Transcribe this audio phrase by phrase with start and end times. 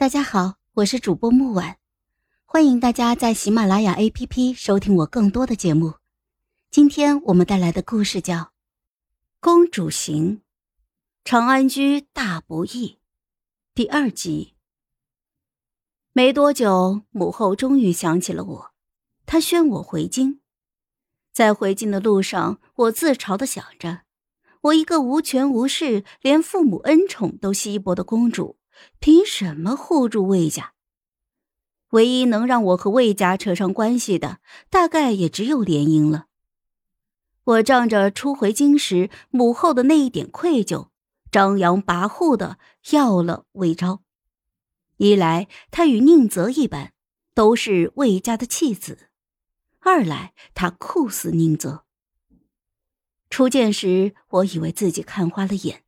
[0.00, 1.76] 大家好，我是主播木婉，
[2.46, 5.96] 欢迎大家在喜马拉雅 APP 收听我更多的节目。
[6.70, 8.36] 今天我们带来的故事叫
[9.40, 10.38] 《公主行》，
[11.22, 12.96] 长安居大不易，
[13.74, 14.54] 第二集。
[16.14, 18.70] 没多久，母后终于想起了我，
[19.26, 20.40] 她宣我回京。
[21.30, 24.04] 在回京的路上，我自嘲的想着：
[24.62, 28.56] 我一个无权无势、连父母恩宠都稀薄的公主。
[28.98, 30.74] 凭什么护住魏家？
[31.90, 36.26] 唯一能让我和魏家扯上关系的，大概也只有联姻了。
[37.42, 40.88] 我仗着初回京时母后的那一点愧疚，
[41.32, 42.58] 张扬跋扈的
[42.90, 44.02] 要了魏昭。
[44.98, 46.92] 一来他与宁泽一般，
[47.34, 49.08] 都是魏家的弃子；
[49.80, 51.84] 二来他酷似宁泽。
[53.30, 55.82] 初见时，我以为自己看花了眼，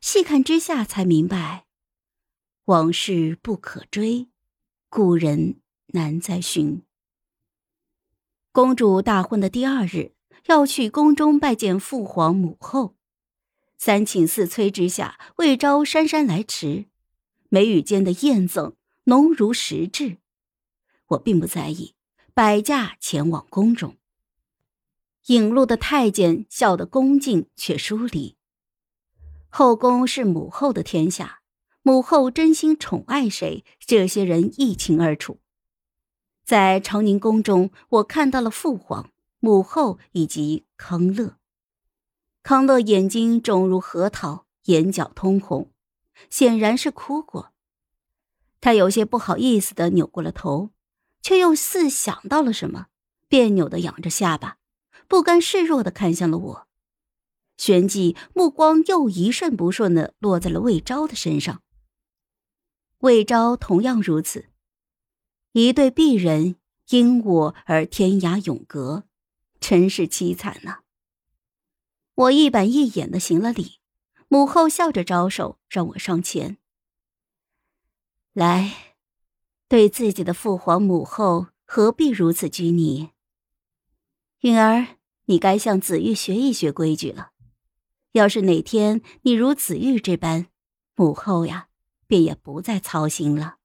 [0.00, 1.66] 细看之下才明白。
[2.66, 4.28] 往事不可追，
[4.88, 5.56] 故人
[5.88, 6.82] 难再寻。
[8.52, 10.12] 公主大婚的第二日，
[10.46, 12.94] 要去宫中拜见父皇母后。
[13.78, 16.86] 三请四催之下，魏昭姗姗来迟，
[17.48, 20.18] 眉宇间的艳赠浓如实质。
[21.08, 21.96] 我并不在意，
[22.32, 23.96] 摆驾前往宫中。
[25.26, 28.36] 引路的太监笑得恭敬却疏离。
[29.48, 31.41] 后宫是母后的天下。
[31.84, 35.40] 母后真心宠爱谁，这些人一清二楚。
[36.44, 41.36] 在长宁宫中，我看到了父皇、母后以及康乐。
[42.44, 45.72] 康乐眼睛肿如核桃，眼角通红，
[46.30, 47.52] 显然是哭过。
[48.60, 50.70] 他有些不好意思的扭过了头，
[51.20, 52.86] 却又似想到了什么，
[53.28, 54.58] 别扭的仰着下巴，
[55.08, 56.68] 不甘示弱的看向了我。
[57.56, 61.60] 旋即，目光又一瞬不瞬的落在了魏昭的身上。
[63.02, 64.50] 魏昭同样如此，
[65.54, 66.54] 一对璧人
[66.90, 69.08] 因我而天涯永隔，
[69.58, 70.82] 真是凄惨呐！
[72.14, 73.80] 我一板一眼的行了礼，
[74.28, 76.58] 母后笑着招手让我上前。
[78.34, 78.94] 来，
[79.66, 83.10] 对自己的父皇母后何必如此拘泥？
[84.42, 87.32] 允儿，你该向子玉学一学规矩了。
[88.12, 90.46] 要是哪天你如子玉这般，
[90.94, 91.70] 母后呀。
[92.12, 93.56] 便也不再操心了。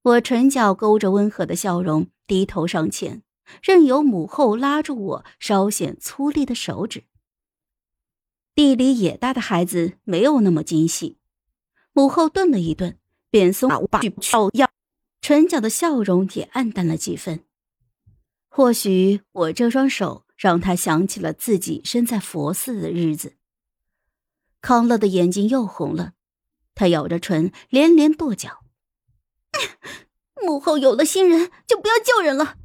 [0.00, 3.22] 我唇角勾着温和的笑容，低头上前，
[3.62, 7.04] 任由母后拉住我稍显粗粝的手指。
[8.54, 11.18] 地里野大的孩子没有那么精细。
[11.92, 12.98] 母后顿了一顿，
[13.28, 14.70] 便松把笑要，
[15.20, 17.44] 唇角的笑容也暗淡了几分。
[18.48, 23.36] 或许我这双手让他想起了自己身在佛寺的日子。
[24.62, 26.14] 康乐的眼睛又红了。
[26.74, 28.64] 他咬着唇，连连跺脚。
[30.42, 32.56] 母后有了新人，就不要救人了。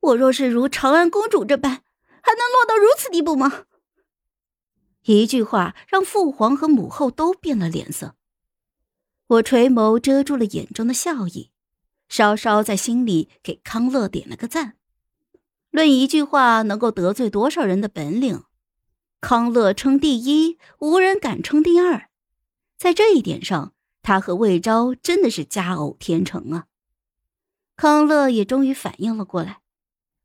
[0.00, 1.82] 我若是如长安公主这般，
[2.22, 3.64] 还能落到如此地步吗？
[5.04, 8.14] 一句话让父皇和母后都变了脸色。
[9.26, 11.50] 我垂眸遮住了眼中的笑意，
[12.08, 14.76] 稍稍在心里给康乐点了个赞。
[15.70, 18.44] 论一句话能够得罪多少人的本领，
[19.20, 22.08] 康乐称第一，无人敢称第二。
[22.84, 23.72] 在这一点上，
[24.02, 26.66] 他和魏昭真的是佳偶天成啊！
[27.76, 29.62] 康乐也终于反应了过来，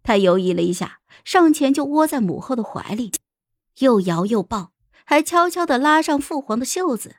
[0.04, 3.14] 他犹豫了一下，上前就窝在母后的怀里，
[3.78, 4.74] 又摇又抱，
[5.06, 7.16] 还悄悄的拉上父皇的袖子。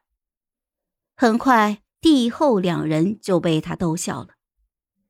[1.16, 4.34] 很快，帝后两人就被他逗笑了，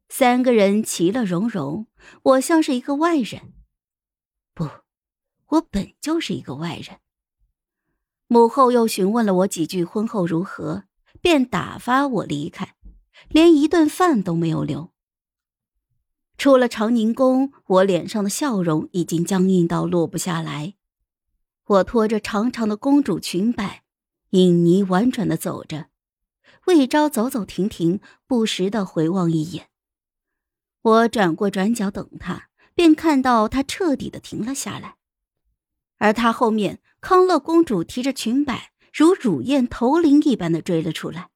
[0.09, 1.89] 三个人其乐融融，
[2.23, 3.53] 我像是一个外人。
[4.55, 4.69] 不，
[5.47, 7.01] 我本就是一个外人。
[8.33, 10.85] 母后又询问了我几句婚后如何，
[11.21, 12.77] 便打发我离开，
[13.29, 14.93] 连一顿饭都没有留。
[16.39, 20.75] 出了长宁宫，我脸上的笑容已经僵硬到落不下来。
[21.67, 23.83] 我拖着长长的公主裙摆，
[24.31, 25.87] 影泥婉转的走着。
[26.67, 29.71] 魏昭走走停停，不时的回望一眼。
[30.83, 34.99] 我转过转角等他，便看到他彻底的停了下来，
[36.01, 36.81] 而他后面。
[37.03, 41.31] 康乐公主提着裙摆，如乳燕投铃一般的追了出来。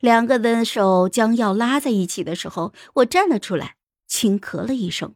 [0.00, 3.76] 两个人的手将要拉在一起的时候，我站了出来，
[4.08, 5.14] 轻咳了一声。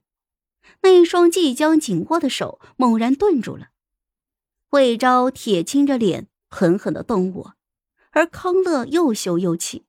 [0.82, 3.70] 那一双即将紧握的手猛然顿住了。
[4.70, 7.54] 魏昭铁青着脸，狠狠的瞪我，
[8.12, 9.84] 而康乐又羞又气。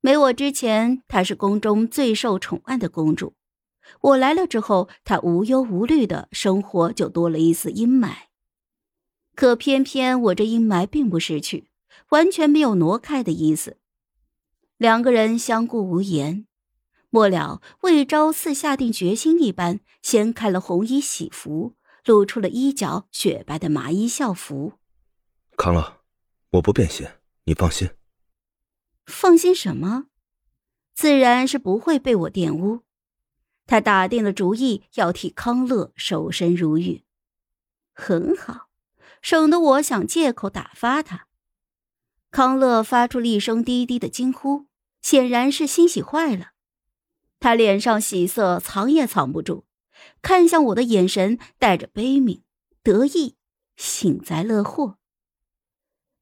[0.00, 3.34] 没我之前，她是宫中最受宠爱的公主。
[4.00, 8.14] 我来了之后，他无忧无虑的生活就多了一丝阴霾。
[9.34, 11.68] 可偏偏我这阴霾并不失去，
[12.10, 13.78] 完全没有挪开的意思。
[14.76, 16.46] 两个人相顾无言。
[17.10, 24.74] 末了，魏昭似下定决心一般，掀开了红衣喜服，露出了衣角雪白的麻衣校服。
[25.56, 26.02] 康乐，
[26.52, 27.06] 我不变心，
[27.44, 27.90] 你放心。
[29.06, 30.06] 放心什么？
[30.94, 32.82] 自然是不会被我玷污。
[33.70, 37.04] 他打定了主意要替康乐守身如玉。
[37.92, 38.66] 很好，
[39.22, 41.28] 省得我想借口打发他。
[42.32, 44.66] 康乐发出了一声低低的惊呼，
[45.02, 46.48] 显然是欣喜坏了。
[47.38, 49.66] 他脸上喜色藏也藏不住，
[50.20, 52.42] 看向我的眼神带着悲悯、
[52.82, 53.36] 得意、
[53.76, 54.98] 幸灾乐祸。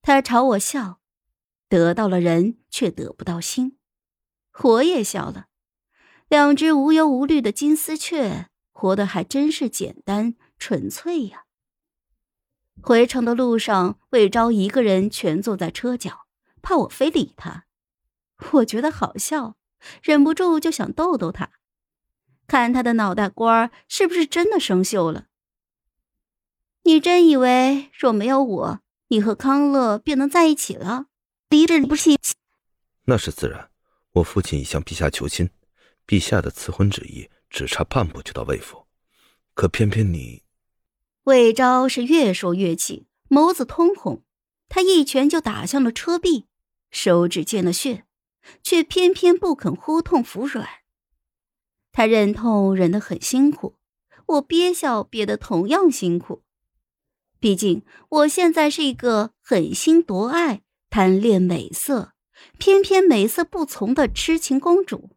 [0.03, 1.01] 他朝我笑，
[1.71, 3.79] 得到了人却得不到心。
[4.65, 5.47] 我也笑了，
[6.29, 11.45] 两只无忧无虑的金丝雀，活得还真是简单纯粹呀。
[12.83, 16.27] 回城的路上，魏昭一个人蜷坐在车角，
[16.61, 17.65] 怕我非礼他。
[18.53, 19.57] 我觉得好笑。
[20.03, 21.51] 忍不住就想逗逗他，
[22.49, 25.27] 看他的脑袋瓜是不是真的生锈了。
[26.83, 31.07] 你真以为若没有我，你和康乐便能在一起了？
[31.49, 32.19] 离这不是？
[33.05, 33.71] 那是自然。
[34.15, 35.49] 我父亲已向陛下求亲，
[36.09, 38.87] 陛下的赐婚旨意只差半步就到魏府，
[39.55, 40.43] 可偏偏你……
[41.23, 44.25] 魏昭是越说越气，眸子通红，
[44.69, 46.47] 他一拳就打向了车壁，
[46.91, 48.07] 手指见了血。
[48.63, 50.67] 却偏偏不肯呼痛服软。
[51.93, 53.77] 他忍痛忍得很辛苦，
[54.27, 56.43] 我憋笑憋得同样辛苦。
[57.39, 62.13] 毕竟我现在是一个狠心夺爱、贪恋美色，
[62.59, 65.11] 偏偏美色不从的痴情公主。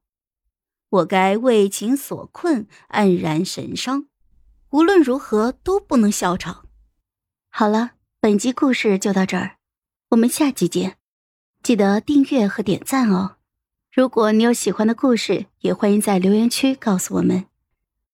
[0.91, 4.07] 我该为情所困，黯然神伤。
[4.71, 6.65] 无论如何都不能笑场。
[7.49, 9.55] 好了，本集故事就到这儿，
[10.09, 10.97] 我们下集见。
[11.63, 13.37] 记得订阅和点赞哦！
[13.93, 17.45] 如果你有喜欢的故事，也欢迎在留言区告诉我们。